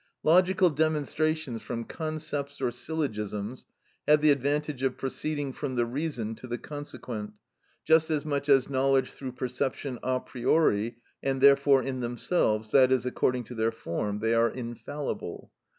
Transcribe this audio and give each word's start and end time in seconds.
Logical 0.23 0.71
demonstrations 0.71 1.61
from 1.61 1.83
concepts 1.83 2.59
or 2.59 2.71
syllogisms 2.71 3.67
have 4.07 4.19
the 4.19 4.31
advantage 4.31 4.81
of 4.81 4.97
proceeding 4.97 5.53
from 5.53 5.75
the 5.75 5.85
reason 5.85 6.33
to 6.33 6.47
the 6.47 6.57
consequent, 6.57 7.33
just 7.85 8.09
as 8.09 8.25
much 8.25 8.49
as 8.49 8.67
knowledge 8.67 9.11
through 9.11 9.33
perception 9.33 9.99
a 10.01 10.19
priori, 10.19 10.97
and 11.21 11.39
therefore 11.39 11.83
in 11.83 11.99
themselves, 11.99 12.73
i.e., 12.73 12.99
according 13.05 13.43
to 13.43 13.53
their 13.53 13.71
form, 13.71 14.21
they 14.21 14.33
are 14.33 14.49
infallible. 14.49 15.51